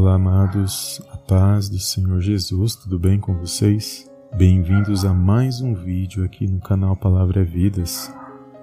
[0.00, 4.10] Olá, amados, a paz do Senhor Jesus, tudo bem com vocês?
[4.34, 8.10] Bem-vindos a mais um vídeo aqui no canal Palavra é Vidas.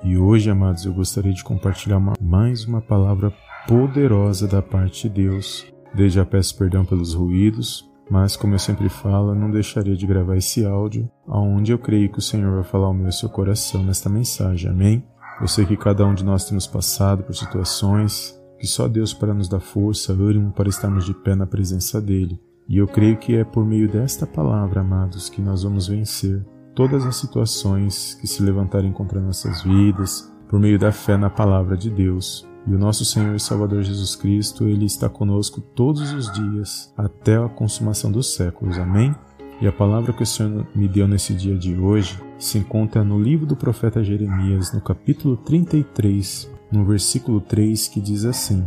[0.04, 3.32] E hoje, amados, eu gostaria de compartilhar mais uma palavra
[3.68, 5.64] poderosa da parte de Deus.
[5.94, 10.38] Desde já peço perdão pelos ruídos, mas como eu sempre falo, não deixaria de gravar
[10.38, 13.84] esse áudio, aonde eu creio que o Senhor vai falar ao meu e seu coração
[13.84, 14.72] nesta mensagem.
[14.72, 15.04] Amém?
[15.40, 19.34] Eu sei que cada um de nós temos passado por situações que só Deus para
[19.34, 22.40] nos dar força, ânimo para estarmos de pé na presença dele.
[22.68, 26.46] E eu creio que é por meio desta palavra, amados, que nós vamos vencer
[26.76, 31.78] todas as situações que se levantarem contra nossas vidas, por meio da fé na palavra
[31.78, 32.48] de Deus.
[32.68, 37.38] E o nosso Senhor e Salvador Jesus Cristo, ele está conosco todos os dias até
[37.38, 38.78] a consumação dos séculos.
[38.78, 39.16] Amém?
[39.62, 43.20] E a palavra que o Senhor me deu nesse dia de hoje se encontra no
[43.20, 48.64] livro do profeta Jeremias, no capítulo 33, no versículo 3, que diz assim: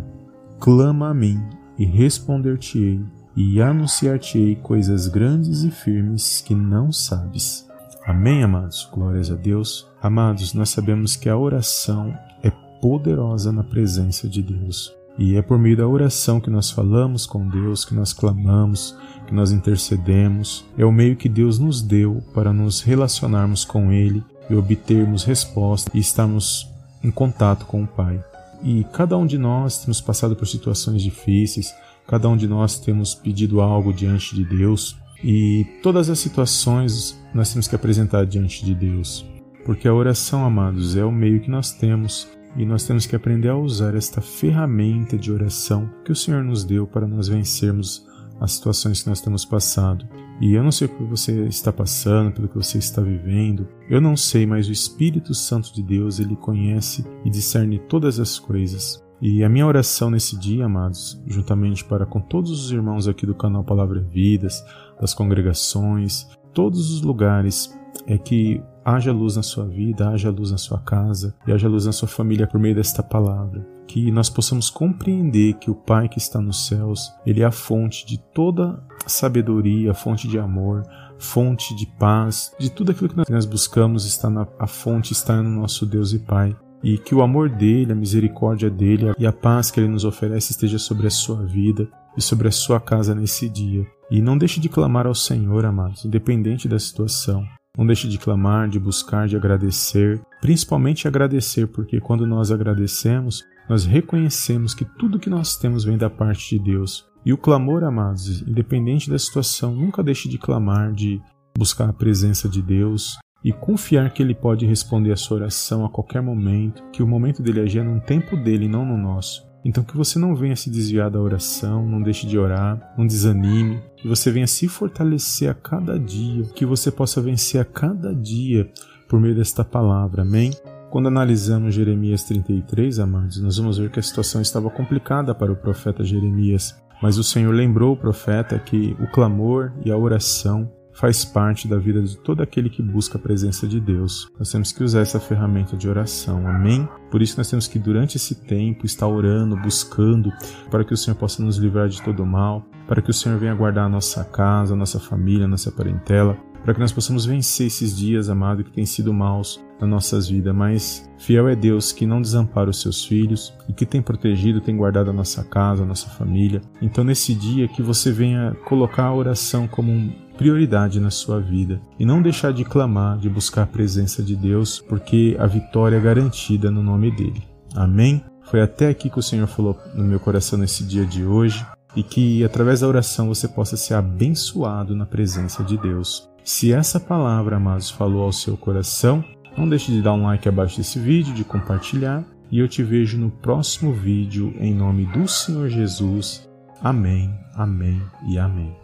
[0.59, 1.41] Clama a mim
[1.79, 3.01] e responder-te-ei,
[3.37, 7.69] e anunciar-te-ei coisas grandes e firmes que não sabes.
[8.05, 8.89] Amém, amados?
[8.93, 9.87] Glórias a Deus.
[10.03, 14.93] Amados, nós sabemos que a oração é poderosa na presença de Deus.
[15.19, 19.35] E é por meio da oração que nós falamos com Deus, que nós clamamos, que
[19.35, 20.65] nós intercedemos.
[20.79, 25.91] É o meio que Deus nos deu para nos relacionarmos com Ele e obtermos resposta
[25.93, 26.70] e estarmos
[27.03, 28.23] em contato com o Pai.
[28.63, 31.75] E cada um de nós temos passado por situações difíceis,
[32.07, 37.53] cada um de nós temos pedido algo diante de Deus, e todas as situações nós
[37.53, 39.25] temos que apresentar diante de Deus.
[39.65, 42.27] Porque a oração, amados, é o meio que nós temos
[42.57, 46.65] e nós temos que aprender a usar esta ferramenta de oração que o Senhor nos
[46.65, 48.07] deu para nós vencermos
[48.41, 50.09] as situações que nós temos passado.
[50.41, 53.69] E eu não sei o que você está passando, pelo que você está vivendo.
[53.89, 58.39] Eu não sei, mas o Espírito Santo de Deus, ele conhece e discerne todas as
[58.39, 59.05] coisas.
[59.21, 63.35] E a minha oração nesse dia, amados, juntamente para com todos os irmãos aqui do
[63.35, 64.65] canal Palavra Vidas,
[64.99, 70.59] das congregações, todos os lugares, é que haja luz na sua vida, haja luz na
[70.59, 73.67] sua casa e haja luz na sua família por meio desta palavra.
[73.87, 78.07] Que nós possamos compreender que o Pai que está nos céus, Ele é a fonte
[78.07, 80.85] de toda sabedoria, fonte de amor,
[81.19, 85.61] fonte de paz, de tudo aquilo que nós buscamos está na a fonte está no
[85.61, 86.57] nosso Deus e Pai.
[86.83, 90.53] E que o amor dele, a misericórdia dele e a paz que ele nos oferece
[90.53, 93.87] esteja sobre a sua vida e sobre a sua casa nesse dia.
[94.11, 97.45] E não deixe de clamar ao Senhor, amados, independente da situação.
[97.79, 103.85] Não deixe de clamar, de buscar, de agradecer, principalmente agradecer, porque quando nós agradecemos, nós
[103.85, 107.07] reconhecemos que tudo que nós temos vem da parte de Deus.
[107.25, 111.21] E o clamor, amados, independente da situação, nunca deixe de clamar, de
[111.57, 115.91] buscar a presença de Deus e confiar que Ele pode responder a sua oração a
[115.91, 119.49] qualquer momento, que o momento dele agir é no tempo dele, não no nosso.
[119.65, 123.83] Então que você não venha se desviar da oração, não deixe de orar, não desanime,
[123.97, 128.71] que você venha se fortalecer a cada dia, que você possa vencer a cada dia
[129.09, 130.23] por meio desta palavra.
[130.23, 130.51] Amém?
[130.91, 135.57] Quando analisamos Jeremias 33, amados, nós vamos ver que a situação estava complicada para o
[135.57, 136.75] profeta Jeremias.
[137.03, 140.71] Mas o Senhor lembrou o profeta que o clamor e a oração
[141.01, 144.31] faz parte da vida de todo aquele que busca a presença de Deus.
[144.39, 146.87] Nós temos que usar essa ferramenta de oração, amém?
[147.11, 150.31] Por isso nós temos que durante esse tempo estar orando, buscando,
[150.71, 153.55] para que o Senhor possa nos livrar de todo mal, para que o Senhor venha
[153.55, 157.69] guardar a nossa casa, a nossa família, a nossa parentela, para que nós possamos vencer
[157.69, 162.05] esses dias, amado, que têm sido maus nas nossas vidas, mas fiel é Deus que
[162.05, 165.87] não desampara os seus filhos e que tem protegido, tem guardado a nossa casa, a
[165.87, 166.61] nossa família.
[166.83, 171.83] Então, nesse dia, que você venha colocar a oração como um prioridade na sua vida
[171.99, 176.01] e não deixar de clamar, de buscar a presença de Deus, porque a vitória é
[176.01, 177.43] garantida no nome dele.
[177.77, 178.25] Amém?
[178.45, 181.63] Foi até aqui que o Senhor falou no meu coração nesse dia de hoje
[181.95, 186.27] e que através da oração você possa ser abençoado na presença de Deus.
[186.43, 189.23] Se essa palavra, amados, falou ao seu coração,
[189.59, 193.19] não deixe de dar um like abaixo desse vídeo, de compartilhar, e eu te vejo
[193.19, 196.49] no próximo vídeo em nome do Senhor Jesus.
[196.83, 198.75] Amém, amém e amém.